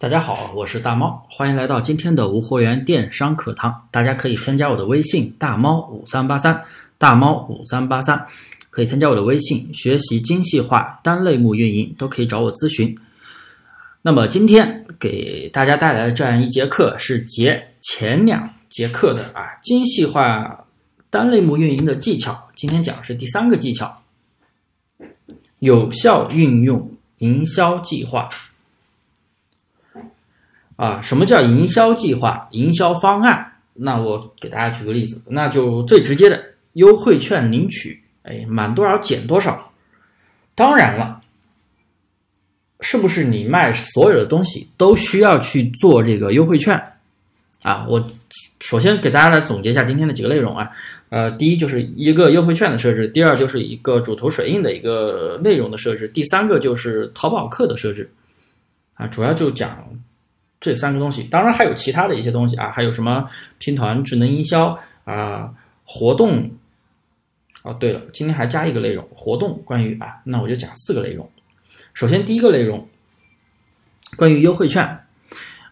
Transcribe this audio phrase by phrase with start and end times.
[0.00, 3.88] 大家好，我是大猫，欢迎来到今天的无货源电商课堂。
[3.90, 6.62] 大家可以添加我的微信大猫五三八三，
[6.98, 8.24] 大猫五三八三，
[8.70, 12.96] 可以添加我的微信学习精细化单类目运营，都可以找我咨询。
[14.00, 20.64] 那么今天给大家带来的这样一节课是节前两节课的啊精细化
[21.10, 22.48] 单类目运营的技巧。
[22.54, 24.00] 今天讲的是第三个技巧，
[25.58, 28.28] 有效运用营销计划。
[30.78, 33.44] 啊，什么叫营销计划、营销方案？
[33.74, 36.40] 那我给大家举个例子，那就最直接的
[36.74, 39.72] 优惠券领取，哎，满多少减多少。
[40.54, 41.20] 当然了，
[42.78, 46.80] 是不是你卖所有的东西都需要去做这个优惠券？
[47.62, 48.08] 啊，我
[48.60, 50.70] 首先给大家来总结一下今天的几个内容啊。
[51.08, 58.08] 呃，第一就是一个优惠券的设置，第二就是一个主图水印的一个内容的设置，第三个就是淘宝客的设置。
[58.94, 59.84] 啊，主要就讲。
[60.60, 63.24] 这三个东西，当然还有其他的一些东西啊，还有什么
[63.58, 65.52] 拼团、智能营销啊、
[65.84, 66.50] 活动。
[67.62, 69.60] 哦，对了，今天还加一个内容，活动。
[69.64, 71.28] 关于啊，那我就讲四个内容。
[71.92, 72.88] 首先第一个内容，
[74.16, 74.98] 关于优惠券。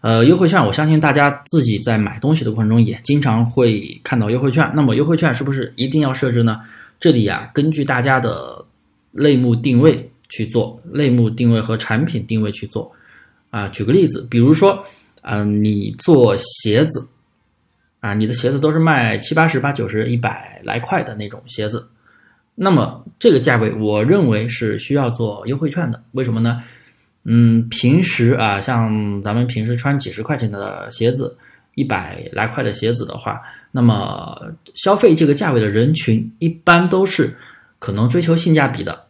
[0.01, 4.69] 呃，优惠券，我相信大家自己在买东西的过程中也经常会看到优惠券。
[4.75, 6.61] 那么优惠券是不是一定要设置呢？
[6.99, 8.63] 这里啊，根据大家的
[9.11, 12.91] 类目定位去做，类目定位和产品定位去做。
[13.57, 14.85] 啊，举个例子，比如说，
[15.23, 17.03] 嗯，你做鞋子，
[18.01, 21.87] 啊，你的鞋子都是卖七八十、八九十、一百来块的那种鞋子，
[22.53, 25.99] 那么这个价位，我认为是需要做优惠券的。
[26.11, 26.61] 为什么呢？
[27.23, 31.35] 嗯，平时啊，像咱们平时穿几十块钱的鞋子，
[31.73, 33.41] 一百来块的鞋子的话，
[33.71, 34.39] 那么
[34.75, 37.35] 消费这个价位的人群，一般都是
[37.79, 39.03] 可能追求性价比的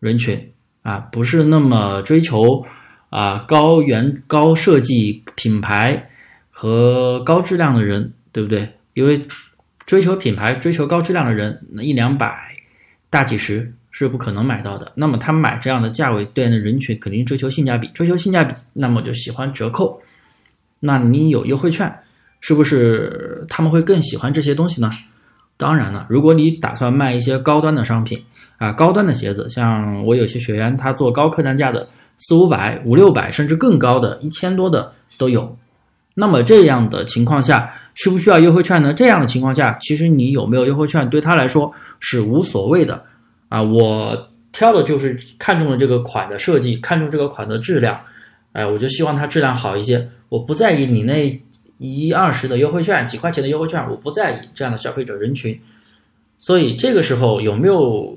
[0.00, 2.64] 人群啊，不是那么追求。
[3.16, 6.10] 啊，高原高设计品牌
[6.50, 8.68] 和高质量的人，对不对？
[8.92, 9.26] 因为
[9.86, 12.54] 追求品牌、追求高质量的人，那一两百、
[13.08, 14.92] 大几十是不可能买到的。
[14.96, 19.98] 那么他买这样的价位对应的人群，肯定追求性价比，追求性价比，那么就喜欢折扣。
[20.80, 21.90] 那你有优惠券，
[22.42, 24.90] 是不是他们会更喜欢这些东西呢？
[25.56, 28.22] 当然了，如果你打算卖一些高端的商品
[28.58, 31.88] 啊，高端的鞋子，像我有些学员他做高客单价的。
[32.18, 35.56] 四五百、五六百，甚至更高的，一千多的都有。
[36.14, 38.94] 那么这样的情况下，需不需要优惠券呢？
[38.94, 43.04] 这样的情况下，其实你有没有优惠券对他来说是无所谓的
[43.50, 43.62] 啊。
[43.62, 48.00] 我挑的就是看中了这个款的设计，看中这个款的质量，
[48.52, 50.08] 哎，我就希望它质量好一些。
[50.30, 51.38] 我不在意你那
[51.76, 55.60] 一二十的优惠券，几块钱的优惠券，我不在意这样的消费者人群。
[56.38, 58.16] 所以这个时候有没有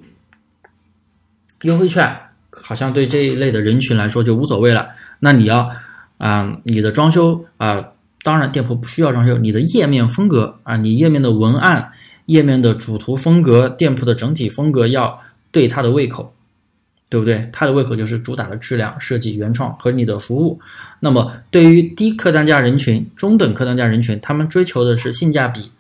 [1.64, 2.18] 优惠券？
[2.52, 4.90] 好像对这一类的人群来说就无所谓了。
[5.20, 5.70] 那你要
[6.18, 7.84] 啊，你的装修啊，
[8.24, 11.92] 当然店铺不需要装修，你的页面风格啊，你页面的文案、
[12.26, 15.18] 页面的主图风格、店铺的整体风格要
[15.52, 16.34] 对他的胃口，
[17.10, 17.50] 对不对？
[17.54, 20.60] 他的胃口就是主打的质量、设计、原创和你的服务。
[21.00, 25.72] 那么对于低客单价人群、中等客单价人群，他们追求的是性价比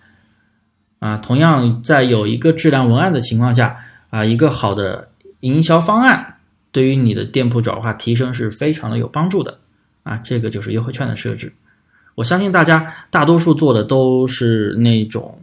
[0.99, 1.17] 啊。
[1.17, 3.75] 同样，在有一个质量文案的情况下
[4.09, 5.07] 啊，一个好的
[5.41, 6.35] 营销方案。
[6.71, 9.59] 对于你的店铺转化提升是非常的有帮助的
[10.03, 11.51] 啊，这个就是优惠券的设置。
[12.15, 15.39] 我相信大家大多数做的都是那种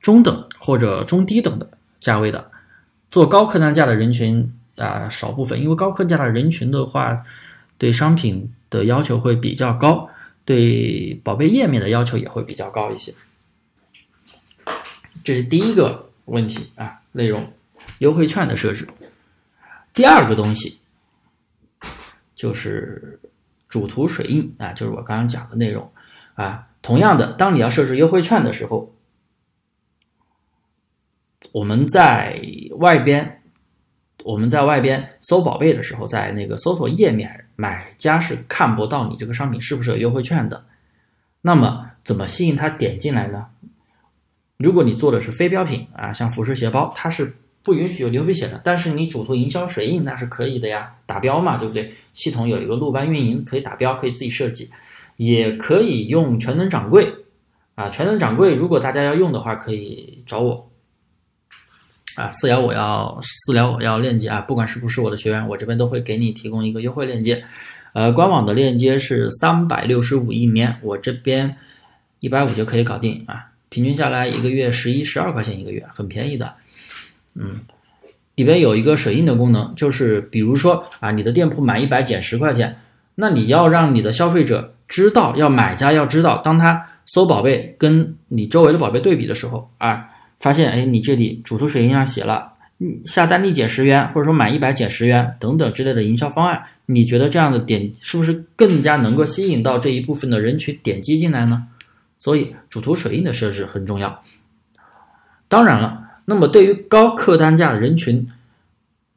[0.00, 1.68] 中等或者中低等的
[1.98, 2.50] 价位的，
[3.10, 7.24] 做高客单价的人群啊少部分，因为高客单价的人群的话，
[7.78, 10.08] 对商品的要求会比较高，
[10.44, 13.12] 对宝贝页面的要求也会比较高一些。
[15.24, 17.50] 这是第一个问题啊，内容
[17.98, 18.86] 优惠券的设置。
[20.00, 20.80] 第二个东西
[22.34, 23.20] 就是
[23.68, 25.92] 主图水印啊，就是我刚刚讲的内容
[26.32, 26.66] 啊。
[26.80, 28.90] 同样的，当你要设置优惠券的时候，
[31.52, 32.40] 我们在
[32.78, 33.42] 外边
[34.24, 40.64] 我们在外边搜宝贝的时候，在那个搜索页面，买家是看不到你这个商品是不是有优惠券的。
[41.42, 43.46] 那么，怎么吸引他点进来呢？
[44.56, 47.36] 如果你做的是非标品啊，像服饰鞋包，它是。
[47.62, 51.92] 不允许有流鼻血的，但是你主图营销水印那是可以的呀，打标嘛，对不对？
[52.14, 54.68] 系统有一个路班运营可以打标，可以自己设计，
[55.16, 57.12] 也可以用全能掌柜
[57.74, 57.88] 啊。
[57.90, 60.70] 全能掌柜如果大家要用的话，可以找我
[62.16, 67.44] 啊，私聊我要私聊我要链接啊，不管是不是我的学员，我这边都会给你提供一个优惠链接。
[67.92, 71.54] 呃，官网的链接是三百六十五一年，我这边
[72.20, 76.54] 一百五就可以搞定啊，平均下来一个月十一十二块钱一个月，很便宜的。
[77.34, 77.60] 嗯，
[78.34, 82.76] 里边有一个水印的功能，就是比如说啊，你的店铺满一百减十块钱，
[83.14, 92.52] 那你要让你的消费者知道，要买家要知道，当他搜宝贝跟你周围的宝贝对比的时候啊，发现哎，你这里主图水印上写了，
[93.04, 101.66] 下单立减十元，或者说满一百减十元等等之类的营销方案，你觉得这样的点是不是更加能够吸引到这一部分的人群点击进来呢？
[102.16, 104.22] 所以主图水印的设置很重要。
[105.48, 108.24] 当然了，那么对于高客单价的人群。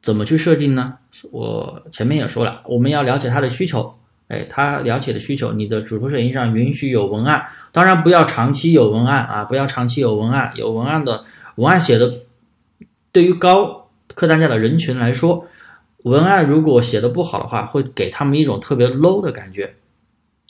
[0.02, 0.98] 怎么去设定呢？
[1.30, 3.94] 我前面也说了，我们要了解他的需求。
[4.28, 10.52] 哎，他了解的需求，你的主图水印上允许有文案，当然不要长期有文案啊，不要长期有文案。
[10.56, 11.24] 有文案的
[11.54, 12.12] 文案写的，
[13.12, 15.46] 对于高客单价的人群来说，
[16.02, 19.74] 文案如果写的不好的话，会给他们一种特别 low 的感觉，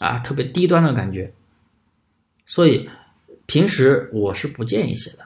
[0.00, 1.32] 啊，特别低端的感觉。
[2.44, 2.90] 所以
[3.46, 5.18] 平时我是不建议写的。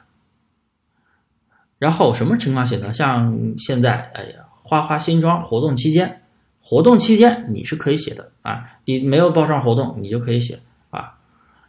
[1.79, 2.91] 然后什么情况写呢？
[2.91, 6.21] 像现在，哎呀，花花新装活动期间，
[6.61, 10.59] 活动期间你是可以写的啊，你没有报上活动，你就可以写
[10.89, 11.15] 啊，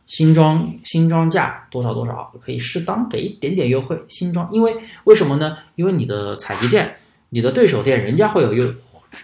[0.09, 3.97] 新装新装价多少多少，可以适当给一点点优惠。
[4.09, 4.75] 新装，因为
[5.05, 5.57] 为什么呢？
[5.77, 6.93] 因为你的采集店，
[7.29, 8.75] 你的对手店，人家会有优，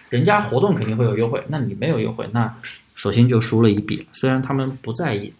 [0.09, 2.55] 人家活动肯定会有优惠，那你没有优惠，那
[2.95, 4.07] 首先就输了一笔。
[4.13, 5.33] 虽然他们不在意，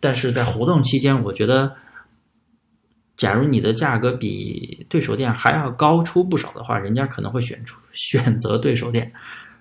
[0.00, 1.70] 但是在活动期间，我觉得。
[3.18, 9.12] 假如你的价格比对手店还要高出不少的话，人家可能会选出选择对手店。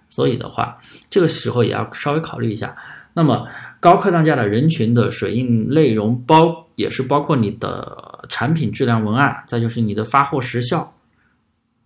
[0.09, 0.77] 所以的话，
[1.09, 2.77] 这个时候也要稍微考虑一下。
[3.13, 3.47] 那么
[3.79, 10.93] 高客单价的人群的水印内容包也是包括你的产品质量文案，再就是你的发货时效，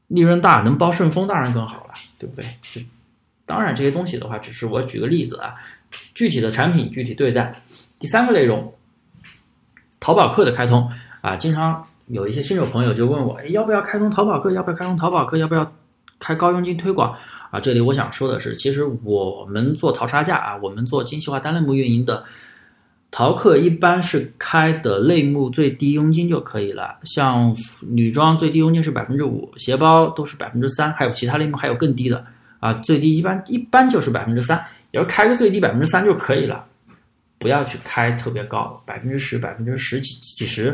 [0.08, 2.46] 利润大能包顺丰当然更好了，对不对？
[2.62, 2.86] 这
[3.46, 5.56] 当然这些东西的话，只是我举个例子啊，
[6.14, 7.64] 具体的产品具体对待。
[7.98, 8.74] 第三个内容，
[10.02, 10.92] 淘宝客的开通。
[11.22, 14.52] 啊，经常有一些新手朋友就问我，要不要开通淘宝客？
[14.52, 15.38] 要不要开通淘宝客？
[15.38, 15.72] 要不要
[16.20, 17.16] 开高佣金推广？
[17.52, 22.24] 啊，这里我想说的是，其实我们做淘差价啊，我们做精细化单类目运营的
[23.12, 26.98] 淘客，一般是开的类目最低佣金就可以了。
[27.04, 32.26] 像女装最低佣金是百分之五，鞋包都是百分之三，还有其他类目还有更低的
[32.60, 34.58] 啊，最低一般一般就是百分之三，
[34.92, 36.66] 也要开个最低百分之三就可以了，
[37.38, 40.74] 不要去开特别高，百分之十、百分之十几几十。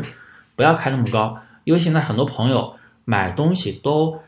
[0.58, 2.74] 不要开那么高，因为现在很多朋友
[3.04, 4.18] 买东西都，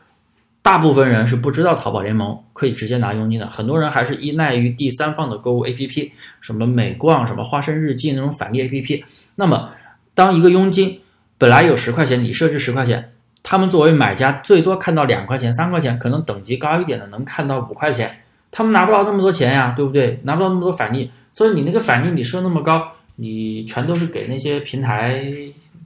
[0.61, 9.03] 大部分人是不知道淘宝联盟可以直接拿佣金的，很多人还是依赖于第三方的购物 APP，什么美逛、什么花生日记那种返利 APP。
[9.35, 9.71] 那么，
[10.13, 10.97] 当一个佣金
[11.37, 13.11] 本来有十块钱，你设置十块钱，
[13.43, 18.09] 他们作为买家最多看到两块钱、三块钱，可能等级高一点的能看到五块钱，
[18.51, 20.17] 他们拿不到那么多钱呀，对不对？
[20.23, 22.87] 拿不到那么多返利，所以你那个返利你设那么高，
[23.17, 25.29] 你全都是给那些平台。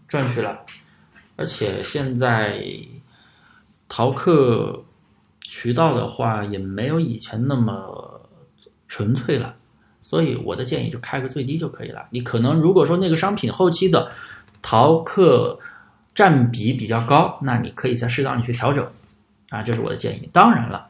[0.07, 0.59] 赚去了，
[1.35, 2.63] 而且现在
[3.89, 4.83] 淘客
[5.41, 8.21] 渠道的话也没有以前那么
[8.87, 9.55] 纯粹了，
[10.01, 12.05] 所以我的建议就开个最低就可以了。
[12.11, 14.11] 你可能如果说那个商品后期的
[14.61, 15.57] 淘客
[16.13, 18.87] 占比比较高，那你可以再适当的去调整
[19.49, 20.29] 啊，这是我的建议。
[20.31, 20.87] 当然了，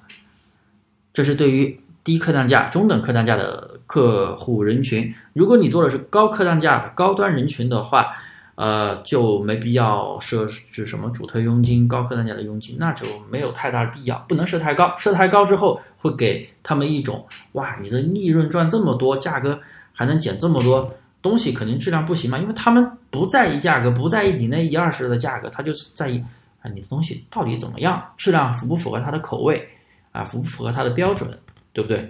[1.14, 5.14] 这是对于低客单价、中等客单价的客户人群。
[5.34, 8.14] 如果你做的是高客单价、高端人群的话，
[8.56, 14.18] 呃，就没必要设置什么主推佣金、高客单价的佣金，那就没有太大的必要。
[14.30, 19.60] 不能设太高，设太高之后会给他们一种哇，你的利润赚这么多，价格
[19.92, 20.90] 还能减这么多，
[21.22, 22.38] 东西肯定质量不行嘛。
[22.40, 26.24] 因为他们不在意价格，不在意你那一二十的价格，他就是在意
[26.62, 29.68] 啊，你的东西到底怎么样，质量符不符合他的口味
[30.14, 31.30] 啊，符不符合他的标准，
[31.74, 32.10] 对不对？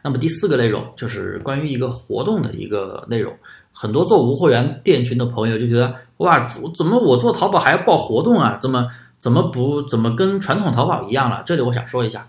[0.00, 3.36] 那么第四个内容就是关于一个活动的一个内容。
[3.76, 8.56] 很多做无货源店群的朋友就觉得，哇，怎么我做淘宝还要报活动啊？
[8.60, 8.88] 怎么
[9.18, 11.42] 怎么不怎么跟传统淘宝一样了？
[11.44, 12.24] 这里我想说一下，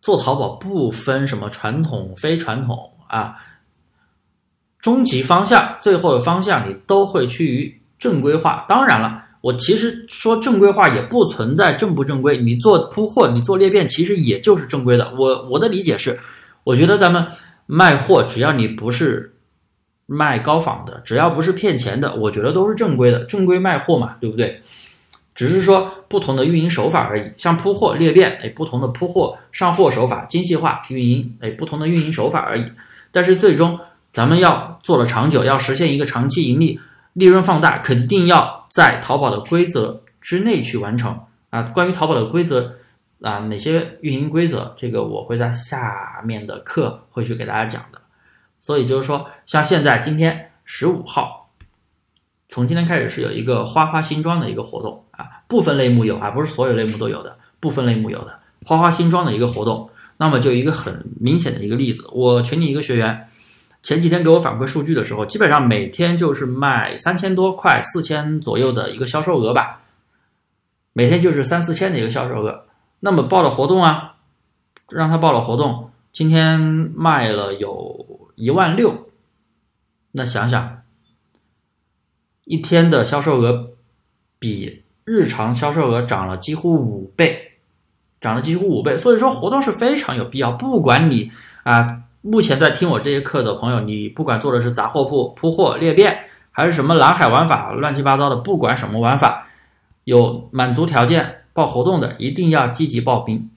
[0.00, 3.36] 做淘宝不分什么传统非传统啊，
[4.78, 8.64] 终极方向最后的方向你都会趋于正规化。
[8.66, 15.12] 当然了，我其实说正规化也不存在正不正规，你做铺货，你做裂变，其实也就是正规的。
[15.18, 16.18] 我我的理解是，
[16.64, 17.26] 我觉得咱们
[17.66, 19.30] 卖货，只要你不是。
[20.06, 24.60] 卖高仿的，只要不是骗钱的，我觉得都是正规的，正规卖货嘛，对不对？
[25.34, 27.32] 只是说不同的运营手法而已。
[27.36, 32.64] 像铺货裂变，哎，不同的铺货上货手法，精细化运营，哎，不同的运营手法而已。
[33.10, 33.78] 但是最终
[34.12, 36.78] 咱们要做了长久，要实现一个长期盈利、
[37.14, 41.18] 利润放大，肯定要在淘宝的规则之内去完成
[41.50, 41.62] 啊。
[41.62, 42.72] 关于淘宝的规则
[43.20, 48.00] 啊，哪些运营规则，这个我会在下面的课会去给大家讲的。
[48.64, 51.50] 所以就是说，像现在今天十五号，
[52.48, 59.90] 从今天开始是有一个花花新装的一个活动啊，部分类目有啊，不是所有类目都有的，部分类目有的花花新装的一个活动。
[60.16, 63.28] 那么就一个很明显的一个例子，我群里一个学员
[63.82, 69.78] 前几天给我反馈数据的时候，基本上每天就是卖三千多块、四千左右的一个销售额吧，
[70.94, 72.64] 每天就是三四千的一个销售额。
[73.00, 74.14] 那么报了活动啊，
[74.88, 76.58] 让他报了活动，今天
[76.96, 79.08] 卖了有一万六，
[80.12, 80.82] 那想想
[82.44, 83.70] 一天的销售额
[84.38, 87.50] 比日常销售额涨了几乎五倍。
[88.20, 90.50] 涨了几乎五倍，所以说活动是非常有必要。
[90.50, 91.30] 不管你
[91.62, 96.18] 啊，目前在听我这些课的朋友，你不管做的是杂货铺、铺货、裂变，
[96.50, 99.46] 还是什么蓝海玩法，乱七八糟的，不管什么玩法，
[100.04, 103.50] 有满足条件报活动的，一定要积极报名。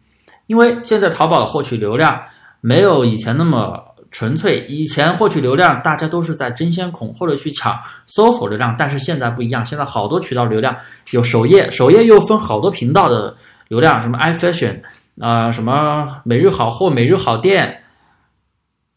[0.47, 2.23] 因为现在淘宝的获取流量
[2.59, 10.75] 没有以前那么纯粹，以前获取流量大家都是在争先恐后的去抢搜索流量，但是现在不一样，现在好多渠道流量
[11.11, 13.35] 有首页，首页又分好多频道的。
[13.69, 14.81] 流量什么 iFashion
[15.19, 17.83] 啊，什么每日好货、每日好店，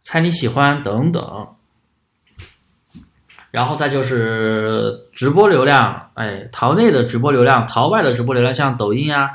[0.05, 1.49] 猜你喜欢等等，
[3.51, 9.29] 然后再就是直播流量，哎，淘内的直播流量，淘外的直播流量，像抖音啊，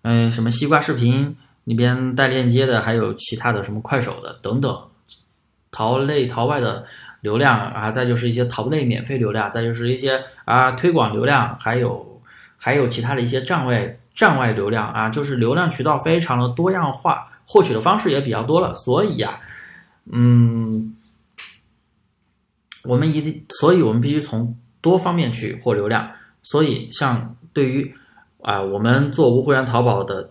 [0.00, 4.74] 嗯，什么西瓜视频那边带链接的，还有其他的什么快手的等等，
[5.74, 6.86] 淘内淘外的
[7.20, 12.22] 流量啊，再就是一些淘内免费流量，再就是一些啊推广流量，还有
[12.56, 13.98] 还有其他的一些站外。
[14.14, 19.40] 站外流量啊，就是流量渠道非常的多样化，获取的方式也比较多了，所以呀，
[20.12, 20.94] 嗯，
[22.84, 26.08] 我们一定，所以我们必须从多方面去获流量。
[26.44, 27.92] 所以，像对于
[28.40, 30.30] 啊，我们做无会员淘宝的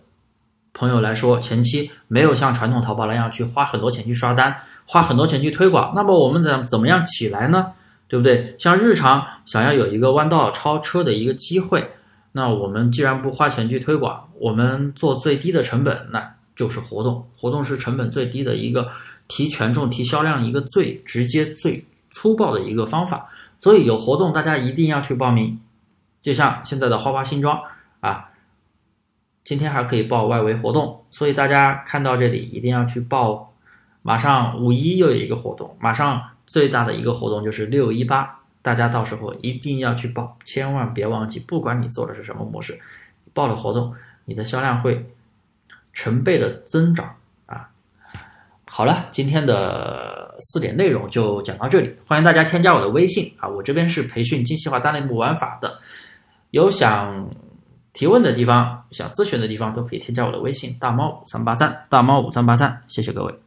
[0.72, 4.56] 朋友来说，前期没有像传统淘宝那样去花很多钱去刷单，
[4.86, 7.72] 花很多钱去推广，那么我们怎怎么样起来呢？
[8.06, 8.54] 对不对？
[8.58, 11.90] 像日常想要有一个弯道超车的一个机会。
[12.32, 17.26] 那我们既然不花钱去推广，我们做最低的成本，那就是活动。
[17.34, 18.88] 活动是成本最低的一个
[19.26, 23.26] 提权重、提销量一个最直接、最粗暴的一个方法。
[23.58, 25.58] 所以有活动，大家一定要去报名。
[26.20, 27.58] 就像现在的花花新装
[28.00, 28.28] 啊，
[29.42, 33.53] 今天还可以报外围活动，所以大家看到这里一定要去报。
[34.06, 38.38] 马上五一又有一个活动，马上最大的一个活动就是六一八。
[38.60, 42.78] 大家到时候一定要去报，千万别忘记，不管你做的是什么模式，
[43.32, 43.94] 报了活动，
[44.26, 45.02] 你的销量会
[45.94, 47.14] 成倍的增长
[47.46, 47.68] 啊！
[48.66, 55.78] 好了，今天的四点内容就讲到这里，欢迎大家添加我的微信啊，我这边是培训精细化大类目玩法的，
[56.50, 57.28] 有想
[57.94, 63.43] 提问的地方、想咨询的地方都可以添加我的微信大猫五三八三，大猫五三八三，谢谢各位。